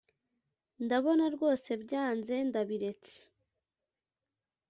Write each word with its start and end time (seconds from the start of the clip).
Ndabona 0.85 1.25
rwose 1.35 1.69
byanze 1.83 2.35
ndabiretse 2.49 3.15